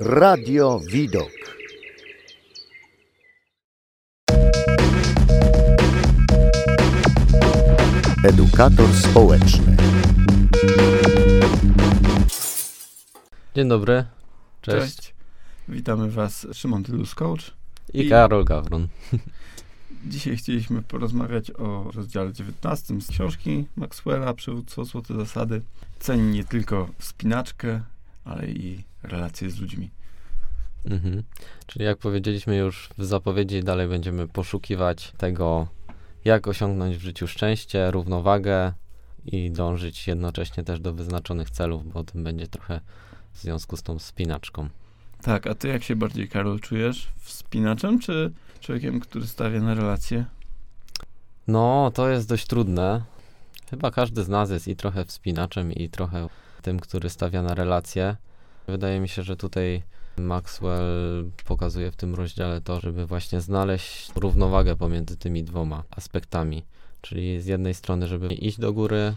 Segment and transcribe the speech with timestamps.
[0.00, 1.30] Radio Widok.
[8.24, 9.76] Edukator społeczny.
[13.54, 14.04] Dzień dobry.
[14.62, 14.96] Cześć.
[14.96, 15.14] Cześć.
[15.68, 17.50] Witamy Was, Szymon Tylus Coach.
[17.94, 18.88] I, I- Karol Gawron.
[20.06, 25.62] Dzisiaj chcieliśmy porozmawiać o rozdziale 19 z książki Maxwella Przywództwo Złote Zasady.
[25.98, 27.80] Ceni nie tylko wspinaczkę,
[28.26, 29.90] ale i relacje z ludźmi.
[30.84, 31.22] Mhm.
[31.66, 35.68] Czyli jak powiedzieliśmy już w zapowiedzi, dalej będziemy poszukiwać tego,
[36.24, 38.72] jak osiągnąć w życiu szczęście, równowagę
[39.26, 42.80] i dążyć jednocześnie też do wyznaczonych celów, bo o tym będzie trochę
[43.32, 44.68] w związku z tą spinaczką.
[45.22, 47.08] Tak, a Ty jak się bardziej, Karol, czujesz?
[47.16, 50.24] Wspinaczem czy człowiekiem, który stawia na relacje?
[51.46, 53.02] No, to jest dość trudne.
[53.70, 56.28] Chyba każdy z nas jest i trochę wspinaczem, i trochę
[56.66, 58.16] tym, który stawia na relacje.
[58.68, 59.82] Wydaje mi się, że tutaj
[60.18, 66.64] Maxwell pokazuje w tym rozdziale to, żeby właśnie znaleźć równowagę pomiędzy tymi dwoma aspektami.
[67.00, 69.14] Czyli z jednej strony, żeby iść do góry,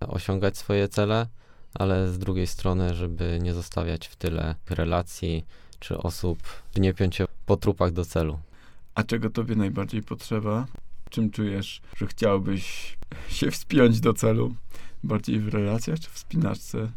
[0.00, 1.26] osiągać swoje cele,
[1.74, 5.44] ale z drugiej strony, żeby nie zostawiać w tyle relacji
[5.78, 6.38] czy osób,
[6.76, 8.38] nie piąć się po trupach do celu.
[8.94, 10.66] A czego Tobie najbardziej potrzeba?
[11.16, 12.96] Czym czujesz, że chciałbyś
[13.28, 14.54] się wspiąć do celu?
[15.04, 16.90] Bardziej w relacjach czy w wspinaczce?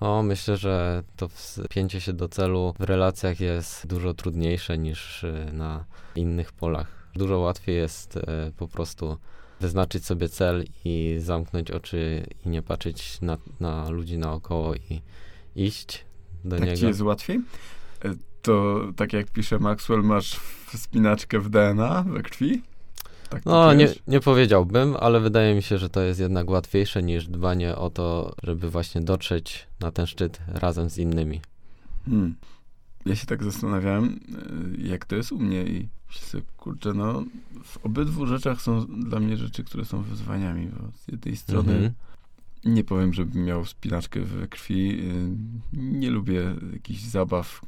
[0.00, 5.50] O, myślę, że to wspięcie się do celu w relacjach jest dużo trudniejsze niż y,
[5.52, 5.84] na
[6.16, 7.10] innych polach.
[7.14, 9.18] Dużo łatwiej jest e, po prostu
[9.60, 15.02] wyznaczyć sobie cel i zamknąć oczy i nie patrzeć na, na ludzi naokoło i
[15.56, 16.04] iść
[16.44, 16.76] do tak niego.
[16.80, 17.40] ci jest łatwiej?
[18.04, 20.40] E, To tak jak pisze Maxwell, masz
[20.74, 22.62] wspinaczkę w DNA, we krwi?
[23.34, 27.28] Tak No, nie, nie powiedziałbym, ale wydaje mi się, że to jest jednak łatwiejsze niż
[27.28, 31.40] dbanie o to, żeby właśnie dotrzeć na ten szczyt razem z innymi.
[32.06, 32.34] Hmm.
[33.06, 34.20] Ja się tak zastanawiałem,
[34.84, 37.24] e, jak to jest u mnie i sobie, kurczę, no
[37.64, 41.92] w obydwu rzeczach są dla mnie rzeczy, które są wyzwaniami, bo z jednej strony Mhm.
[42.64, 45.30] nie powiem, żebym miał spinaczkę we krwi, y,
[45.72, 47.60] nie lubię jakichś zabaw,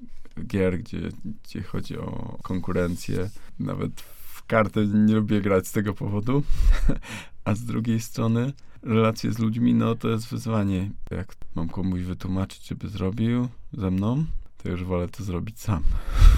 [0.47, 1.01] gier, gdzie,
[1.45, 4.16] gdzie chodzi o konkurencję, nawet w
[4.47, 6.43] karty nie lubię grać z tego powodu,
[7.45, 8.53] a z drugiej strony
[8.83, 10.91] relacje z ludźmi, no to jest wyzwanie.
[11.11, 14.25] Jak mam komuś wytłumaczyć, żeby zrobił ze mną,
[14.63, 15.83] to już wolę to zrobić sam.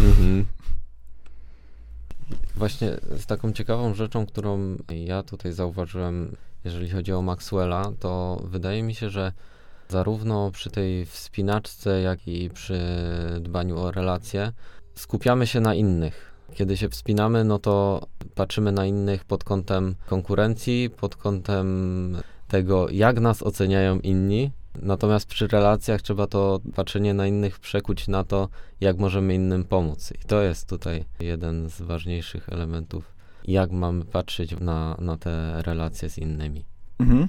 [0.01, 0.45] Mhm.
[2.57, 8.83] Właśnie z taką ciekawą rzeczą, którą ja tutaj zauważyłem, jeżeli chodzi o Maxwella, to wydaje
[8.83, 9.33] mi się, że
[9.89, 12.81] zarówno przy tej wspinaczce, jak i przy
[13.41, 14.53] dbaniu o relacje
[14.95, 16.28] skupiamy się na innych.
[16.55, 22.17] Kiedy się wspinamy, no to patrzymy na innych pod kątem konkurencji, pod kątem
[22.49, 24.51] tego, jak nas oceniają inni.
[24.83, 28.49] Natomiast przy relacjach trzeba to patrzenie na innych przekuć na to,
[28.81, 30.13] jak możemy innym pomóc.
[30.25, 36.11] I to jest tutaj jeden z ważniejszych elementów, jak mamy patrzeć na, na te relacje
[36.11, 36.65] z innymi.
[36.99, 37.29] Mhm.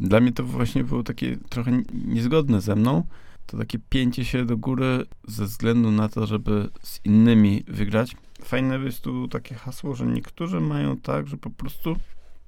[0.00, 3.02] Dla mnie to właśnie było takie trochę niezgodne ze mną.
[3.46, 8.16] To takie pięcie się do góry ze względu na to, żeby z innymi wygrać.
[8.42, 11.96] Fajne jest tu takie hasło, że niektórzy mają tak, że po prostu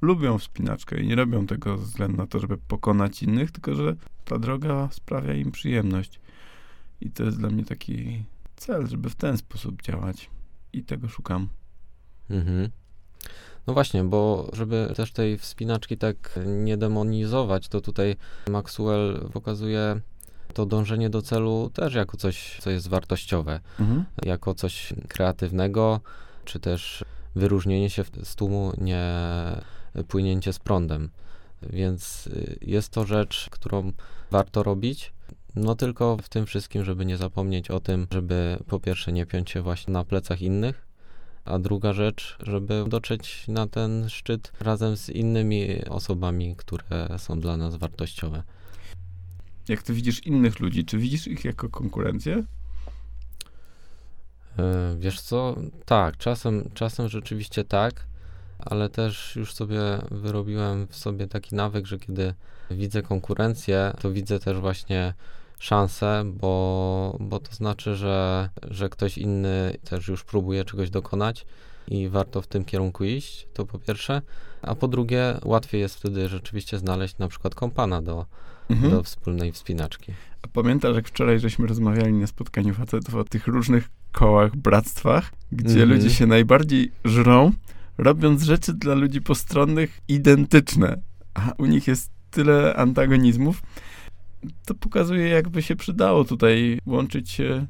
[0.01, 3.97] lubią wspinaczkę i nie robią tego ze względu na to, żeby pokonać innych, tylko że
[4.25, 6.21] ta droga sprawia im przyjemność.
[7.01, 8.25] I to jest dla mnie taki
[8.57, 10.31] cel, żeby w ten sposób działać.
[10.73, 11.49] I tego szukam.
[12.31, 12.69] Mhm.
[13.67, 18.17] No właśnie, bo żeby też tej wspinaczki tak nie demonizować, to tutaj
[18.51, 20.01] Maxwell pokazuje
[20.55, 23.61] to dążenie do celu też jako coś, co jest wartościowe.
[23.81, 24.05] Mhm.
[24.25, 26.01] jako coś kreatywnego,
[26.45, 27.05] czy też
[27.35, 29.13] wyróżnienie się z tłumu, nie
[30.09, 31.11] płynięcie z prądem.
[31.63, 33.93] Więc y, jest to rzecz, którą
[34.31, 35.13] warto robić.
[35.55, 39.51] No tylko w tym wszystkim, żeby nie zapomnieć o tym, żeby po pierwsze nie piąć
[39.51, 40.87] się właśnie na plecach innych,
[41.45, 47.57] a druga rzecz, żeby dotrzeć na ten szczyt razem z innymi osobami, które są dla
[47.57, 48.43] nas wartościowe.
[49.69, 52.45] Jak ty widzisz innych ludzi, czy widzisz ich jako konkurencję?
[54.59, 55.57] E, Wiesz co?
[55.85, 58.07] Tak, czasem, czasem rzeczywiście tak,
[58.59, 62.35] ale też już sobie wyrobiłem w sobie taki nawyk, że kiedy
[62.71, 65.15] widzę konkurencję, to widzę też właśnie
[65.59, 71.47] szansę, bo, bo to znaczy, że, że ktoś inny też już próbuje czegoś dokonać
[71.91, 74.23] i warto w tym kierunku iść, to po pierwsze,
[74.63, 78.27] a po drugie łatwiej jest wtedy rzeczywiście znaleźć na przykład kompana do,
[78.71, 78.91] Mhm.
[78.91, 80.13] do wspólnej wspinaczki.
[80.43, 85.83] A pamiętasz, jak wczoraj żeśmy rozmawiali na spotkaniu facetów o tych różnych kołach, bractwach, gdzie
[85.83, 85.91] Mhm.
[85.91, 87.53] ludzie się najbardziej żrą,
[87.99, 91.01] robiąc rzeczy dla ludzi postronnych identyczne,
[91.35, 93.63] a u nich jest tyle antagonizmów,
[94.67, 97.67] to pokazuje, jakby się przydało tutaj łączyć się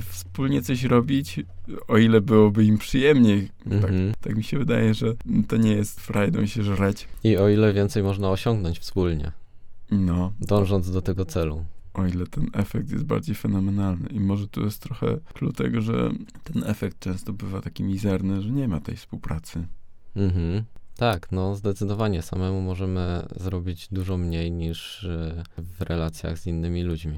[0.00, 1.40] wspólnie coś robić,
[1.88, 3.48] o ile byłoby im przyjemniej.
[3.64, 4.12] Tak, Mhm.
[4.20, 5.14] tak mi się wydaje, że
[5.48, 7.08] to nie jest frajdą się żreć.
[7.24, 9.32] I o ile więcej można osiągnąć wspólnie,
[9.90, 11.64] No, dążąc do tego celu.
[11.94, 14.08] o ile ten efekt jest bardziej fenomenalny.
[14.08, 16.10] I może tu jest trochę clue tego, że
[16.44, 19.66] ten efekt często bywa taki mizerny, że nie ma tej współpracy.
[20.16, 20.64] Mhm.
[20.96, 27.16] Tak, no zdecydowanie samemu możemy zrobić dużo mniej niż y, w relacjach z innymi ludźmi.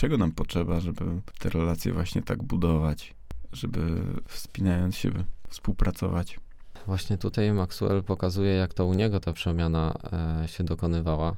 [0.00, 1.04] Czego nam potrzeba, żeby
[1.38, 3.14] te relacje właśnie tak budować,
[3.52, 5.10] żeby wspinając się
[5.48, 6.40] współpracować?
[6.86, 9.94] Właśnie tutaj Maxwell pokazuje, jak to u niego ta przemiana
[10.42, 11.36] e, się dokonywała.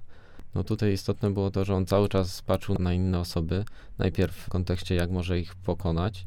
[0.54, 3.64] No tutaj istotne było to, że on cały czas patrzył na inne osoby,
[3.98, 6.26] najpierw w kontekście, jak może ich pokonać,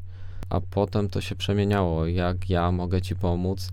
[0.50, 3.68] a potem to się przemieniało, jak ja mogę ci pomóc,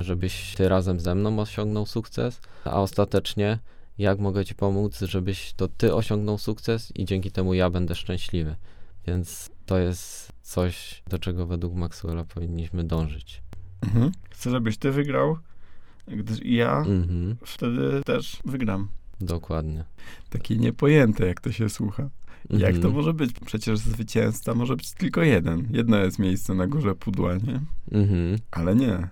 [0.00, 3.58] żebyś ty razem ze mną osiągnął sukces, a ostatecznie,
[3.98, 8.56] jak mogę ci pomóc, żebyś to ty osiągnął sukces i dzięki temu ja będę szczęśliwy.
[9.06, 13.42] Więc to jest coś, do czego według Maxwella powinniśmy dążyć.
[13.82, 14.12] Mhm.
[14.30, 15.38] Chcę, żebyś ty wygrał,
[16.08, 18.88] gdyż ja Mhm, wtedy też wygram.
[19.20, 19.84] dokładnie.
[20.30, 22.08] Takie niepojęte, jak to się słucha.
[22.50, 22.94] Jak to Mhm.
[22.94, 23.30] może być?
[23.46, 25.68] Przecież zwycięzca może być tylko jeden.
[25.70, 27.60] Jedno jest miejsce na górze pudła, nie?
[27.92, 28.38] Mhm.
[28.50, 29.08] Ale nie.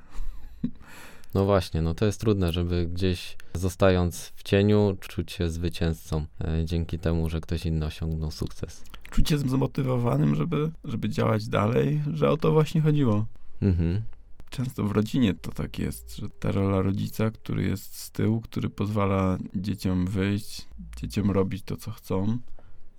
[1.34, 6.64] No właśnie, no to jest trudne, żeby gdzieś zostając w cieniu, czuć się zwycięzcą e,
[6.64, 8.84] dzięki temu, że ktoś inny osiągnął sukces.
[9.10, 13.26] Czuć się zmotywowanym, żeby, żeby działać dalej, że o to właśnie chodziło.
[13.62, 14.02] Mhm.
[14.50, 18.70] Często w rodzinie to tak jest, że ta rola rodzica, który jest z tyłu, który
[18.70, 22.38] pozwala dzieciom wyjść, dzieciom robić to, co chcą,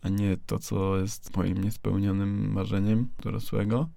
[0.01, 3.89] a nie to, co jest moim niespełnionym marzeniem dorosłego.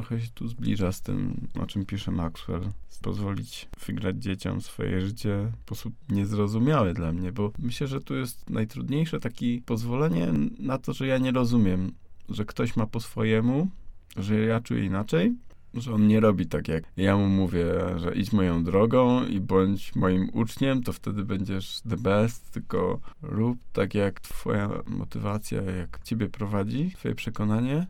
[0.00, 2.68] Trochę się tu zbliża z tym, o czym pisze Maxwell.
[3.02, 8.50] Pozwolić wygrać dzieciom swoje życie w sposób niezrozumiały dla mnie, bo myślę, że tu jest
[8.50, 10.26] najtrudniejsze takie pozwolenie
[10.58, 11.92] na to, że ja nie rozumiem,
[12.28, 13.68] że ktoś ma po swojemu,
[14.16, 15.34] że ja czuję inaczej,
[15.74, 17.64] że on nie robi tak, jak ja mu mówię,
[17.96, 23.58] że idź moją drogą i bądź moim uczniem, to wtedy będziesz the best, tylko rób
[23.72, 27.86] tak, jak twoja motywacja, jak ciebie prowadzi, twoje przekonanie.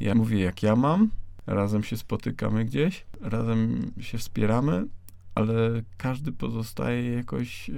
[0.00, 1.10] Ja mówię, jak ja mam,
[1.46, 4.86] razem się spotykamy gdzieś, razem się wspieramy,
[5.34, 7.72] ale każdy pozostaje jakoś e,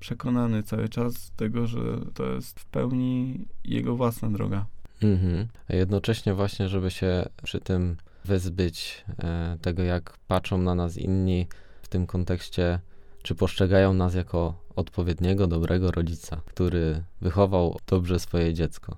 [0.00, 1.80] przekonany cały czas tego, że
[2.14, 4.66] to jest w pełni jego własna droga.
[5.02, 5.46] Mhm.
[5.68, 11.46] A jednocześnie właśnie, żeby się przy tym wyzbyć e, tego, jak patrzą na nas inni
[11.82, 12.80] w tym kontekście,
[13.22, 18.96] czy postrzegają nas jako odpowiedniego, dobrego rodzica, który wychował dobrze swoje dziecko.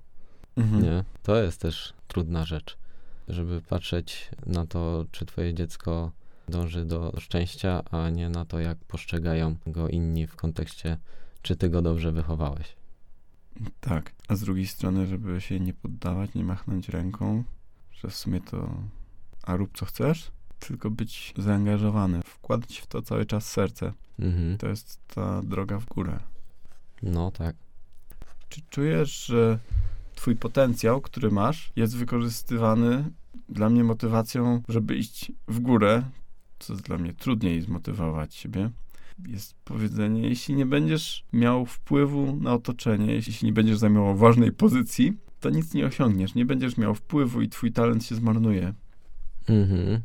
[0.57, 0.83] Mhm.
[0.83, 1.05] Nie?
[1.23, 2.79] To jest też trudna rzecz,
[3.29, 6.13] żeby patrzeć na to, czy twoje dziecko
[6.49, 10.99] dąży do szczęścia, a nie na to, jak postrzegają go inni w kontekście,
[11.43, 12.77] czy ty go dobrze wychowałeś.
[13.81, 17.45] Tak, a z drugiej strony, żeby się nie poddawać, nie machnąć ręką,
[17.93, 18.83] że w sumie to
[19.49, 23.93] a rób co chcesz, tylko być zaangażowany, wkładać w to cały czas serce.
[24.19, 24.59] Mhm.
[24.59, 26.21] To jest ta droga w górę.
[27.03, 27.57] No tak.
[28.49, 29.59] Czy czujesz, że
[30.15, 33.05] twój potencjał, który masz, jest wykorzystywany
[33.49, 36.03] dla mnie motywacją, żeby iść w górę,
[36.59, 38.71] co jest dla mnie trudniej zmotywować siebie?
[39.29, 45.17] Jest powiedzenie, jeśli nie będziesz miał wpływu na otoczenie, jeśli nie będziesz zajmował ważnej pozycji,
[45.41, 46.35] to nic nie osiągniesz.
[46.35, 48.75] Nie będziesz miał wpływu i twój talent się zmarnuje.
[49.49, 50.01] Mhm.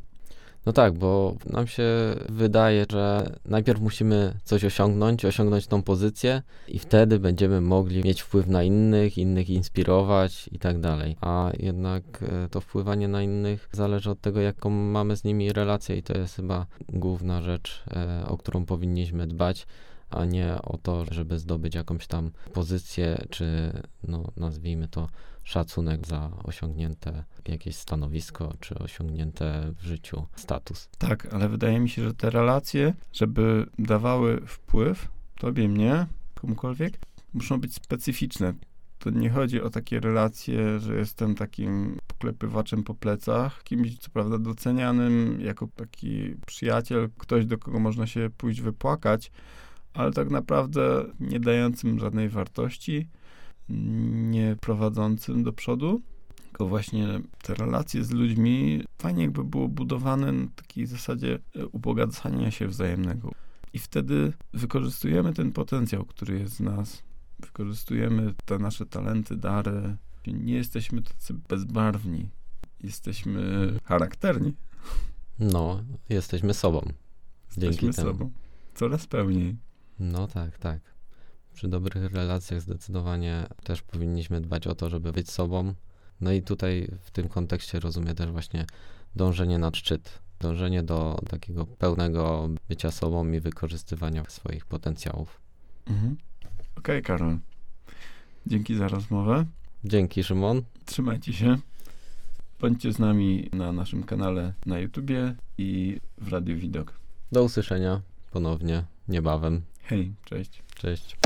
[0.65, 1.83] No tak, bo nam się
[2.29, 8.47] wydaje, że najpierw musimy coś osiągnąć, osiągnąć tą pozycję i wtedy będziemy mogli mieć wpływ
[8.47, 11.17] na innych, innych inspirować i tak dalej.
[11.21, 15.97] A jednak e, to wpływanie na innych zależy od tego, jaką mamy z nimi relację
[15.97, 19.67] i to jest chyba główna rzecz, e, o którą powinniśmy dbać,
[20.09, 23.73] a nie o to, żeby zdobyć jakąś tam pozycję, czy
[24.07, 25.07] no nazwijmy to
[25.43, 30.89] szacunek za osiągnięte jakieś stanowisko, czy osiągnięte w życiu status.
[30.97, 35.07] Tak, ale wydaje mi się, że te relacje, żeby dawały wpływ
[35.39, 36.99] tobie, mnie, komukolwiek,
[37.33, 38.53] muszą być specyficzne.
[38.99, 44.37] To nie chodzi o takie relacje, że jestem takim poklepywaczem po plecach, kimś co prawda
[44.37, 49.31] docenianym jako taki przyjaciel, ktoś do kogo można się pójść wypłakać,
[49.93, 53.07] ale tak naprawdę nie dającym żadnej wartości,
[53.69, 56.01] nie prowadzącym do przodu,
[56.43, 57.07] tylko właśnie
[57.41, 63.31] te relacje z ludźmi fajnie jakby było budowane na takiej zasadzie e, ubogacania się wzajemnego.
[63.73, 67.03] I wtedy wykorzystujemy ten potencjał, który jest w nas.
[67.39, 69.95] Wykorzystujemy te nasze talenty, dary.
[70.27, 72.29] Nie jesteśmy tacy bezbarwni.
[72.83, 74.53] Jesteśmy charakterni.
[75.39, 76.81] No, jesteśmy sobą.
[77.57, 78.07] Dzięki Jesteśmy temu.
[78.17, 78.31] sobą.
[78.75, 79.55] Coraz pełniej.
[79.99, 80.79] No tak, tak.
[81.53, 85.73] Przy dobrych relacjach zdecydowanie też powinniśmy dbać o to, żeby być sobą,
[86.23, 88.65] No i tutaj w tym kontekście rozumiem też właśnie
[89.15, 95.41] dążenie na szczyt, dążenie do takiego pełnego bycia sobą i wykorzystywania swoich potencjałów.
[95.87, 96.17] Mhm.
[96.77, 97.37] Okej, Karol.
[98.47, 99.45] Dzięki za rozmowę.
[99.85, 100.61] Dzięki, Szymon.
[100.85, 101.57] Trzymajcie się.
[102.59, 106.93] Bądźcie z nami na naszym kanale na YouTubie i w Radiu Widok.
[107.31, 109.61] Do usłyszenia ponownie niebawem.
[109.85, 110.63] Hej, cześć.
[110.75, 111.17] Cześć.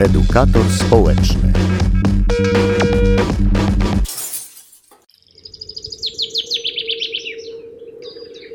[0.00, 1.52] Edukator społeczny.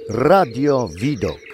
[0.10, 1.49] Radio Widok.